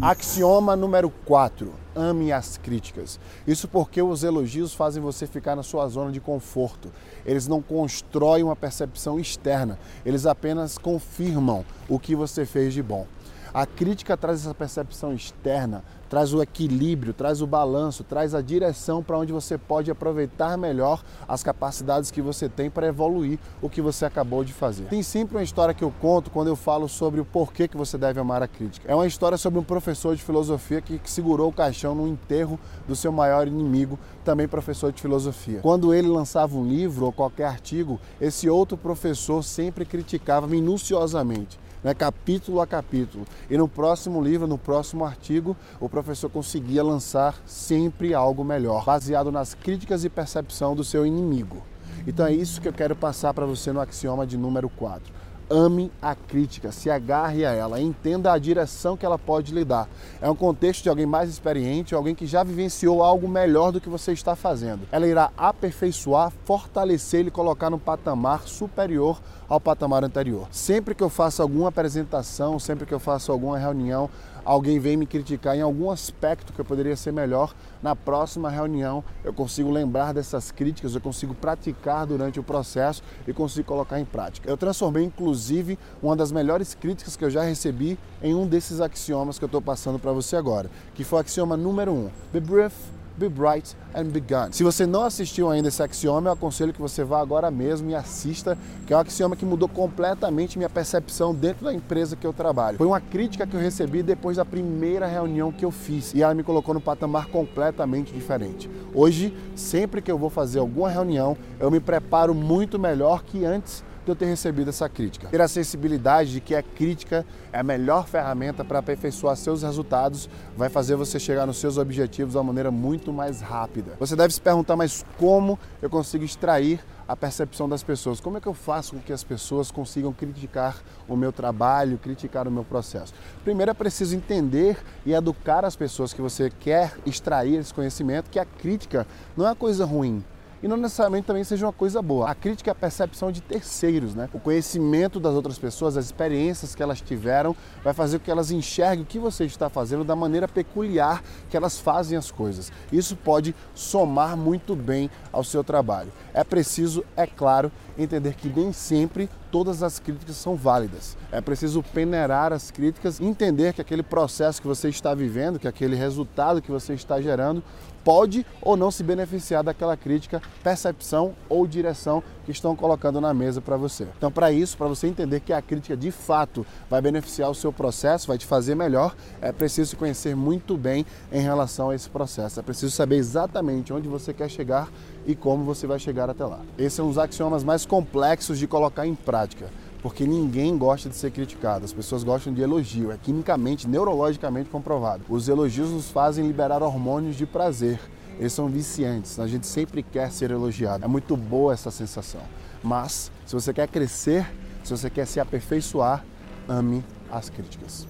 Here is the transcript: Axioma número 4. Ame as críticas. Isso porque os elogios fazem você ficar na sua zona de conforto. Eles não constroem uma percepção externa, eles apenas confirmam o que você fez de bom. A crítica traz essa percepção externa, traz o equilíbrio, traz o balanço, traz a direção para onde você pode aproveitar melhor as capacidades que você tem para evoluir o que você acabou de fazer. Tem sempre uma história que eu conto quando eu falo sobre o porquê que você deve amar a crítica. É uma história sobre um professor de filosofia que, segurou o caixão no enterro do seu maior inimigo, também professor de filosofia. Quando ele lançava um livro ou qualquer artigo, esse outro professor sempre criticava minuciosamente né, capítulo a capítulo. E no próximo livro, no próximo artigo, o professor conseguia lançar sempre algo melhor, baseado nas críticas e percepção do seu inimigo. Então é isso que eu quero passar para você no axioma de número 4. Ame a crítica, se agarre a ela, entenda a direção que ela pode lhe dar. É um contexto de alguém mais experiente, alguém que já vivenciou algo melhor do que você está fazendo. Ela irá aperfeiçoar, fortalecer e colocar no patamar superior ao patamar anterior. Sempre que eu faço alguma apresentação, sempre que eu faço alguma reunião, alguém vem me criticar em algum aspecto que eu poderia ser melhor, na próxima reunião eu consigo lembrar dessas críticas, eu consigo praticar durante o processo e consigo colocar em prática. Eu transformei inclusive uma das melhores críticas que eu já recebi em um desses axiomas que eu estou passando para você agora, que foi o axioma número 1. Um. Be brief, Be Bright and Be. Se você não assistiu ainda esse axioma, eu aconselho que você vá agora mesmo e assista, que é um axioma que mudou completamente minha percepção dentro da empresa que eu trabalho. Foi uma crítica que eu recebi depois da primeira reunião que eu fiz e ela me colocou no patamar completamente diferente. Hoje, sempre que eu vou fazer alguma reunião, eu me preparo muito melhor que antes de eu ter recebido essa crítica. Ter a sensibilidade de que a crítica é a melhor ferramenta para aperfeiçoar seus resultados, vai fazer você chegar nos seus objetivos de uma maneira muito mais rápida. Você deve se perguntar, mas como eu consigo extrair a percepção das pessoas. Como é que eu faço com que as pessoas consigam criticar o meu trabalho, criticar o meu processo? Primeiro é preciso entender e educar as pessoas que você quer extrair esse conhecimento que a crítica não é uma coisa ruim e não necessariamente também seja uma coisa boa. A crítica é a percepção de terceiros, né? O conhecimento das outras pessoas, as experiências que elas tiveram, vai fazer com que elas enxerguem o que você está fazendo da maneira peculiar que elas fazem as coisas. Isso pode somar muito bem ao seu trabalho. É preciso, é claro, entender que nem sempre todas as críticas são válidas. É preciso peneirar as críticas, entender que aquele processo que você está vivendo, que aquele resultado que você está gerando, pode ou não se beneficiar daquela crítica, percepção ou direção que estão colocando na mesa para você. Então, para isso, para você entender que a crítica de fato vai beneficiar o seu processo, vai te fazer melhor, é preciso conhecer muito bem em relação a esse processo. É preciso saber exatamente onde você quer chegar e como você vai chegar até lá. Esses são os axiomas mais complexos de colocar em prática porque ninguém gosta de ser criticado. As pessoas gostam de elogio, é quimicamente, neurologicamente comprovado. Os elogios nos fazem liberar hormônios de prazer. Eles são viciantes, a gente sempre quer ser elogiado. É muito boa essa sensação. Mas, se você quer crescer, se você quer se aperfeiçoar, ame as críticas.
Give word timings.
Axioma 0.00 0.76
número 0.76 1.10
4. 1.24 1.72
Ame 1.96 2.30
as 2.30 2.56
críticas. 2.56 3.18
Isso 3.44 3.66
porque 3.66 4.00
os 4.00 4.22
elogios 4.22 4.72
fazem 4.72 5.02
você 5.02 5.26
ficar 5.26 5.56
na 5.56 5.64
sua 5.64 5.88
zona 5.88 6.12
de 6.12 6.20
conforto. 6.20 6.92
Eles 7.26 7.48
não 7.48 7.60
constroem 7.60 8.44
uma 8.44 8.54
percepção 8.54 9.18
externa, 9.18 9.76
eles 10.06 10.24
apenas 10.24 10.78
confirmam 10.78 11.64
o 11.88 11.98
que 11.98 12.14
você 12.14 12.46
fez 12.46 12.72
de 12.72 12.82
bom. 12.82 13.08
A 13.52 13.64
crítica 13.64 14.16
traz 14.16 14.40
essa 14.40 14.54
percepção 14.54 15.12
externa, 15.12 15.82
traz 16.08 16.32
o 16.34 16.42
equilíbrio, 16.42 17.12
traz 17.12 17.40
o 17.40 17.46
balanço, 17.46 18.04
traz 18.04 18.34
a 18.34 18.40
direção 18.40 19.02
para 19.02 19.18
onde 19.18 19.32
você 19.32 19.56
pode 19.56 19.90
aproveitar 19.90 20.56
melhor 20.56 21.02
as 21.26 21.42
capacidades 21.42 22.10
que 22.10 22.20
você 22.20 22.48
tem 22.48 22.70
para 22.70 22.86
evoluir 22.86 23.38
o 23.62 23.68
que 23.68 23.80
você 23.80 24.04
acabou 24.04 24.44
de 24.44 24.52
fazer. 24.52 24.84
Tem 24.84 25.02
sempre 25.02 25.36
uma 25.36 25.42
história 25.42 25.74
que 25.74 25.84
eu 25.84 25.92
conto 26.00 26.30
quando 26.30 26.48
eu 26.48 26.56
falo 26.56 26.88
sobre 26.88 27.20
o 27.20 27.24
porquê 27.24 27.68
que 27.68 27.76
você 27.76 27.96
deve 27.96 28.20
amar 28.20 28.42
a 28.42 28.48
crítica. 28.48 28.90
É 28.90 28.94
uma 28.94 29.06
história 29.06 29.38
sobre 29.38 29.58
um 29.58 29.64
professor 29.64 30.14
de 30.14 30.22
filosofia 30.22 30.80
que, 30.80 31.00
segurou 31.04 31.48
o 31.48 31.52
caixão 31.52 31.94
no 31.94 32.06
enterro 32.06 32.60
do 32.86 32.94
seu 32.94 33.10
maior 33.10 33.48
inimigo, 33.48 33.98
também 34.24 34.46
professor 34.46 34.92
de 34.92 35.00
filosofia. 35.00 35.60
Quando 35.60 35.94
ele 35.94 36.06
lançava 36.06 36.56
um 36.56 36.66
livro 36.66 37.06
ou 37.06 37.12
qualquer 37.12 37.46
artigo, 37.46 37.98
esse 38.20 38.48
outro 38.48 38.76
professor 38.76 39.42
sempre 39.42 39.84
criticava 39.84 40.46
minuciosamente 40.46 41.58
né, 41.82 41.94
capítulo 41.94 42.60
a 42.60 42.66
capítulo. 42.66 43.24
E 43.50 43.56
no 43.56 43.68
próximo 43.68 44.20
livro, 44.22 44.46
no 44.46 44.58
próximo 44.58 45.04
artigo, 45.04 45.56
o 45.80 45.88
professor 45.88 46.28
conseguia 46.30 46.82
lançar 46.82 47.34
sempre 47.46 48.14
algo 48.14 48.44
melhor, 48.44 48.84
baseado 48.84 49.32
nas 49.32 49.54
críticas 49.54 50.04
e 50.04 50.08
percepção 50.08 50.74
do 50.74 50.84
seu 50.84 51.06
inimigo. 51.06 51.62
Então 52.06 52.26
é 52.26 52.32
isso 52.32 52.60
que 52.60 52.68
eu 52.68 52.72
quero 52.72 52.96
passar 52.96 53.34
para 53.34 53.46
você 53.46 53.72
no 53.72 53.80
axioma 53.80 54.26
de 54.26 54.36
número 54.36 54.68
4. 54.68 55.12
Ame 55.50 55.90
a 56.02 56.14
crítica, 56.14 56.70
se 56.70 56.90
agarre 56.90 57.46
a 57.46 57.52
ela, 57.52 57.80
entenda 57.80 58.30
a 58.30 58.38
direção 58.38 58.96
que 58.96 59.06
ela 59.06 59.18
pode 59.18 59.54
lhe 59.54 59.64
dar. 59.64 59.88
É 60.20 60.28
um 60.28 60.34
contexto 60.34 60.82
de 60.82 60.90
alguém 60.90 61.06
mais 61.06 61.30
experiente, 61.30 61.94
alguém 61.94 62.14
que 62.14 62.26
já 62.26 62.42
vivenciou 62.42 63.02
algo 63.02 63.26
melhor 63.26 63.72
do 63.72 63.80
que 63.80 63.88
você 63.88 64.12
está 64.12 64.36
fazendo. 64.36 64.82
Ela 64.92 65.06
irá 65.06 65.30
aperfeiçoar, 65.36 66.32
fortalecer 66.44 67.26
e 67.26 67.30
colocar 67.30 67.70
no 67.70 67.78
patamar 67.78 68.46
superior 68.46 69.18
ao 69.48 69.58
patamar 69.58 70.04
anterior. 70.04 70.46
Sempre 70.50 70.94
que 70.94 71.02
eu 71.02 71.08
faço 71.08 71.40
alguma 71.40 71.70
apresentação, 71.70 72.58
sempre 72.58 72.84
que 72.84 72.92
eu 72.92 73.00
faço 73.00 73.32
alguma 73.32 73.58
reunião, 73.58 74.10
alguém 74.48 74.78
vem 74.78 74.96
me 74.96 75.04
criticar 75.04 75.54
em 75.54 75.60
algum 75.60 75.90
aspecto 75.90 76.54
que 76.54 76.58
eu 76.58 76.64
poderia 76.64 76.96
ser 76.96 77.12
melhor, 77.12 77.54
na 77.82 77.94
próxima 77.94 78.48
reunião 78.48 79.04
eu 79.22 79.30
consigo 79.30 79.70
lembrar 79.70 80.14
dessas 80.14 80.50
críticas, 80.50 80.94
eu 80.94 81.02
consigo 81.02 81.34
praticar 81.34 82.06
durante 82.06 82.40
o 82.40 82.42
processo 82.42 83.02
e 83.26 83.32
consigo 83.34 83.68
colocar 83.68 84.00
em 84.00 84.06
prática. 84.06 84.48
Eu 84.48 84.56
transformei 84.56 85.04
inclusive 85.04 85.78
uma 86.02 86.16
das 86.16 86.32
melhores 86.32 86.74
críticas 86.74 87.14
que 87.14 87.22
eu 87.26 87.28
já 87.28 87.42
recebi 87.42 87.98
em 88.22 88.34
um 88.34 88.46
desses 88.46 88.80
axiomas 88.80 89.38
que 89.38 89.44
eu 89.44 89.48
estou 89.48 89.60
passando 89.60 89.98
para 89.98 90.12
você 90.12 90.34
agora, 90.34 90.70
que 90.94 91.04
foi 91.04 91.18
o 91.18 91.20
axioma 91.20 91.54
número 91.54 91.92
1. 91.92 91.94
Um. 91.94 92.10
Be 92.32 92.40
brief, 92.40 92.74
Be 93.18 93.28
Bright 93.28 93.76
and 93.94 94.04
Be. 94.04 94.22
Se 94.52 94.62
você 94.62 94.86
não 94.86 95.02
assistiu 95.02 95.50
ainda 95.50 95.68
esse 95.68 95.82
axioma, 95.82 96.28
eu 96.28 96.32
aconselho 96.34 96.72
que 96.72 96.80
você 96.80 97.02
vá 97.02 97.20
agora 97.20 97.50
mesmo 97.50 97.90
e 97.90 97.94
assista, 97.94 98.56
que 98.86 98.92
é 98.92 98.96
um 98.96 99.00
axioma 99.00 99.34
que 99.34 99.44
mudou 99.44 99.68
completamente 99.68 100.56
minha 100.56 100.70
percepção 100.70 101.34
dentro 101.34 101.64
da 101.64 101.74
empresa 101.74 102.14
que 102.14 102.26
eu 102.26 102.32
trabalho. 102.32 102.78
Foi 102.78 102.86
uma 102.86 103.00
crítica 103.00 103.46
que 103.46 103.56
eu 103.56 103.60
recebi 103.60 104.02
depois 104.02 104.36
da 104.36 104.44
primeira 104.44 105.06
reunião 105.06 105.50
que 105.50 105.64
eu 105.64 105.70
fiz 105.70 106.14
e 106.14 106.22
ela 106.22 106.34
me 106.34 106.44
colocou 106.44 106.72
no 106.72 106.80
patamar 106.80 107.26
completamente 107.26 108.12
diferente. 108.12 108.70
Hoje, 108.94 109.36
sempre 109.56 110.00
que 110.00 110.10
eu 110.10 110.18
vou 110.18 110.30
fazer 110.30 110.60
alguma 110.60 110.88
reunião, 110.88 111.36
eu 111.58 111.70
me 111.70 111.80
preparo 111.80 112.34
muito 112.34 112.78
melhor 112.78 113.24
que 113.24 113.44
antes 113.44 113.82
de 114.08 114.12
eu 114.12 114.16
ter 114.16 114.26
recebido 114.26 114.68
essa 114.70 114.88
crítica. 114.88 115.28
Ter 115.28 115.40
a 115.40 115.48
sensibilidade 115.48 116.32
de 116.32 116.40
que 116.40 116.54
a 116.54 116.62
crítica 116.62 117.26
é 117.52 117.60
a 117.60 117.62
melhor 117.62 118.06
ferramenta 118.06 118.64
para 118.64 118.78
aperfeiçoar 118.78 119.36
seus 119.36 119.62
resultados, 119.62 120.28
vai 120.56 120.70
fazer 120.70 120.96
você 120.96 121.18
chegar 121.18 121.46
nos 121.46 121.58
seus 121.58 121.76
objetivos 121.76 122.32
de 122.32 122.38
uma 122.38 122.44
maneira 122.44 122.70
muito 122.70 123.12
mais 123.12 123.40
rápida. 123.40 123.92
Você 124.00 124.16
deve 124.16 124.32
se 124.32 124.40
perguntar, 124.40 124.76
mas 124.76 125.04
como 125.18 125.58
eu 125.82 125.90
consigo 125.90 126.24
extrair 126.24 126.80
a 127.06 127.16
percepção 127.16 127.66
das 127.66 127.82
pessoas. 127.82 128.20
Como 128.20 128.36
é 128.36 128.40
que 128.40 128.46
eu 128.46 128.52
faço 128.52 128.94
com 128.94 129.00
que 129.00 129.14
as 129.14 129.24
pessoas 129.24 129.70
consigam 129.70 130.12
criticar 130.12 130.76
o 131.08 131.16
meu 131.16 131.32
trabalho, 131.32 131.96
criticar 131.96 132.46
o 132.46 132.50
meu 132.50 132.64
processo? 132.64 133.14
Primeiro 133.42 133.70
é 133.70 133.74
preciso 133.74 134.14
entender 134.14 134.76
e 135.06 135.14
educar 135.14 135.64
as 135.64 135.74
pessoas 135.74 136.12
que 136.12 136.20
você 136.20 136.50
quer 136.50 136.94
extrair 137.06 137.54
esse 137.54 137.72
conhecimento 137.72 138.28
que 138.28 138.38
a 138.38 138.44
crítica 138.44 139.06
não 139.34 139.46
é 139.46 139.48
uma 139.48 139.56
coisa 139.56 139.86
ruim 139.86 140.22
e 140.62 140.68
não 140.68 140.76
necessariamente 140.76 141.26
também 141.26 141.44
seja 141.44 141.66
uma 141.66 141.72
coisa 141.72 142.00
boa. 142.02 142.30
A 142.30 142.34
crítica 142.34 142.70
é 142.70 142.72
a 142.72 142.74
percepção 142.74 143.30
de 143.30 143.40
terceiros, 143.40 144.14
né? 144.14 144.28
O 144.32 144.40
conhecimento 144.40 145.20
das 145.20 145.34
outras 145.34 145.58
pessoas, 145.58 145.96
as 145.96 146.06
experiências 146.06 146.74
que 146.74 146.82
elas 146.82 147.00
tiveram, 147.00 147.54
vai 147.82 147.92
fazer 147.92 148.18
com 148.18 148.24
que 148.24 148.30
elas 148.30 148.50
enxerguem 148.50 149.02
o 149.02 149.06
que 149.06 149.18
você 149.18 149.44
está 149.44 149.68
fazendo 149.68 150.04
da 150.04 150.16
maneira 150.16 150.48
peculiar 150.48 151.22
que 151.48 151.56
elas 151.56 151.78
fazem 151.78 152.16
as 152.16 152.30
coisas. 152.30 152.72
Isso 152.92 153.16
pode 153.16 153.54
somar 153.74 154.36
muito 154.36 154.74
bem 154.74 155.10
ao 155.32 155.44
seu 155.44 155.62
trabalho. 155.62 156.12
É 156.34 156.44
preciso, 156.44 157.04
é 157.16 157.26
claro, 157.26 157.70
entender 157.96 158.34
que 158.34 158.48
nem 158.48 158.72
sempre 158.72 159.28
todas 159.50 159.82
as 159.82 159.98
críticas 159.98 160.36
são 160.36 160.54
válidas. 160.54 161.16
É 161.32 161.40
preciso 161.40 161.82
peneirar 161.82 162.52
as 162.52 162.70
críticas, 162.70 163.20
entender 163.20 163.72
que 163.72 163.80
aquele 163.80 164.02
processo 164.02 164.60
que 164.60 164.68
você 164.68 164.88
está 164.88 165.14
vivendo, 165.14 165.58
que 165.58 165.68
aquele 165.68 165.96
resultado 165.96 166.62
que 166.62 166.70
você 166.70 166.94
está 166.94 167.20
gerando, 167.20 167.62
pode 168.04 168.46
ou 168.62 168.76
não 168.76 168.90
se 168.90 169.02
beneficiar 169.02 169.62
daquela 169.62 169.96
crítica, 169.96 170.40
percepção 170.62 171.34
ou 171.48 171.66
direção 171.66 172.22
que 172.44 172.50
estão 172.50 172.74
colocando 172.74 173.20
na 173.20 173.32
mesa 173.32 173.60
para 173.60 173.76
você. 173.76 174.06
Então, 174.16 174.30
para 174.30 174.50
isso, 174.50 174.76
para 174.76 174.86
você 174.86 175.06
entender 175.06 175.40
que 175.40 175.52
a 175.52 175.62
crítica 175.62 175.96
de 175.96 176.10
fato 176.10 176.66
vai 176.88 177.00
beneficiar 177.00 177.50
o 177.50 177.54
seu 177.54 177.72
processo, 177.72 178.26
vai 178.28 178.38
te 178.38 178.46
fazer 178.46 178.74
melhor, 178.74 179.14
é 179.40 179.52
preciso 179.52 179.96
conhecer 179.96 180.34
muito 180.34 180.76
bem 180.76 181.04
em 181.30 181.40
relação 181.40 181.90
a 181.90 181.94
esse 181.94 182.08
processo. 182.08 182.60
É 182.60 182.62
preciso 182.62 182.94
saber 182.94 183.16
exatamente 183.16 183.92
onde 183.92 184.08
você 184.08 184.32
quer 184.32 184.48
chegar 184.48 184.88
e 185.26 185.34
como 185.34 185.64
você 185.64 185.86
vai 185.86 185.98
chegar 185.98 186.30
até 186.30 186.44
lá. 186.44 186.60
Esses 186.76 186.94
são 186.94 187.08
os 187.08 187.18
axiomas 187.18 187.62
mais 187.62 187.84
complexos 187.84 188.58
de 188.58 188.66
colocar 188.66 189.06
em 189.06 189.14
prática 189.14 189.66
porque 190.02 190.24
ninguém 190.24 190.76
gosta 190.78 191.08
de 191.08 191.16
ser 191.16 191.30
criticado. 191.30 191.84
As 191.84 191.92
pessoas 191.92 192.22
gostam 192.22 192.52
de 192.52 192.62
elogio, 192.62 193.10
é 193.10 193.16
quimicamente, 193.16 193.88
neurologicamente 193.88 194.70
comprovado. 194.70 195.24
Os 195.28 195.48
elogios 195.48 195.90
nos 195.90 196.08
fazem 196.10 196.46
liberar 196.46 196.82
hormônios 196.82 197.36
de 197.36 197.46
prazer. 197.46 197.98
Eles 198.38 198.52
são 198.52 198.68
viciantes, 198.68 199.40
a 199.40 199.48
gente 199.48 199.66
sempre 199.66 200.02
quer 200.02 200.30
ser 200.30 200.50
elogiado. 200.50 201.04
É 201.04 201.08
muito 201.08 201.36
boa 201.36 201.72
essa 201.72 201.90
sensação. 201.90 202.40
Mas, 202.82 203.32
se 203.44 203.52
você 203.52 203.72
quer 203.74 203.88
crescer, 203.88 204.48
se 204.84 204.90
você 204.90 205.10
quer 205.10 205.26
se 205.26 205.40
aperfeiçoar, 205.40 206.24
ame 206.68 207.04
as 207.30 207.50
críticas. 207.50 208.06